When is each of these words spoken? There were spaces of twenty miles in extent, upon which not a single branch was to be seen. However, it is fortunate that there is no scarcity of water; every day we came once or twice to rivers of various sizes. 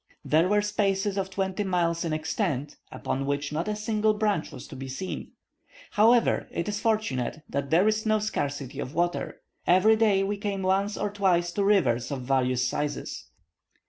There 0.25 0.49
were 0.49 0.63
spaces 0.63 1.15
of 1.15 1.29
twenty 1.29 1.63
miles 1.63 2.03
in 2.03 2.11
extent, 2.11 2.75
upon 2.91 3.27
which 3.27 3.53
not 3.53 3.67
a 3.67 3.75
single 3.75 4.15
branch 4.15 4.51
was 4.51 4.65
to 4.69 4.75
be 4.75 4.87
seen. 4.87 5.33
However, 5.91 6.47
it 6.49 6.67
is 6.67 6.79
fortunate 6.79 7.43
that 7.47 7.69
there 7.69 7.87
is 7.87 8.03
no 8.03 8.17
scarcity 8.17 8.79
of 8.79 8.95
water; 8.95 9.43
every 9.67 9.95
day 9.95 10.23
we 10.23 10.37
came 10.37 10.63
once 10.63 10.97
or 10.97 11.11
twice 11.11 11.51
to 11.51 11.63
rivers 11.63 12.09
of 12.09 12.23
various 12.23 12.67
sizes. 12.67 13.25